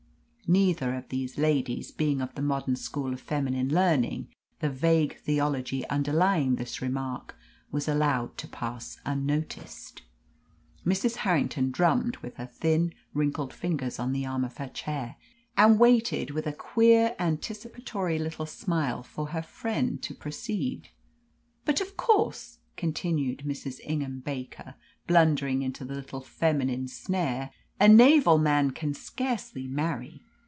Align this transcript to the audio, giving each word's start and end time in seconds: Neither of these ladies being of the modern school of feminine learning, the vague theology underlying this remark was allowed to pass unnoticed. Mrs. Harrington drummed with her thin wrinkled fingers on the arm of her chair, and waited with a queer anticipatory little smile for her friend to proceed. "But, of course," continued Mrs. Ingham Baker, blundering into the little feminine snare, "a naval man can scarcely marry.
Neither 0.51 0.95
of 0.95 1.07
these 1.07 1.37
ladies 1.37 1.91
being 1.91 2.19
of 2.19 2.35
the 2.35 2.41
modern 2.41 2.75
school 2.75 3.13
of 3.13 3.21
feminine 3.21 3.73
learning, 3.73 4.33
the 4.59 4.69
vague 4.69 5.17
theology 5.21 5.87
underlying 5.87 6.55
this 6.57 6.81
remark 6.81 7.37
was 7.71 7.87
allowed 7.87 8.37
to 8.39 8.49
pass 8.49 8.97
unnoticed. 9.05 10.01
Mrs. 10.85 11.15
Harrington 11.23 11.71
drummed 11.71 12.17
with 12.17 12.35
her 12.35 12.47
thin 12.47 12.93
wrinkled 13.13 13.53
fingers 13.53 13.97
on 13.97 14.11
the 14.11 14.25
arm 14.25 14.43
of 14.43 14.57
her 14.57 14.67
chair, 14.67 15.15
and 15.55 15.79
waited 15.79 16.31
with 16.31 16.45
a 16.45 16.51
queer 16.51 17.15
anticipatory 17.17 18.19
little 18.19 18.45
smile 18.45 19.03
for 19.03 19.27
her 19.27 19.41
friend 19.41 20.01
to 20.03 20.13
proceed. 20.13 20.89
"But, 21.63 21.79
of 21.79 21.95
course," 21.95 22.57
continued 22.75 23.43
Mrs. 23.45 23.79
Ingham 23.85 24.19
Baker, 24.19 24.75
blundering 25.07 25.61
into 25.61 25.85
the 25.85 25.95
little 25.95 26.19
feminine 26.19 26.89
snare, 26.89 27.51
"a 27.79 27.87
naval 27.87 28.37
man 28.37 28.71
can 28.71 28.93
scarcely 28.93 29.65
marry. 29.65 30.21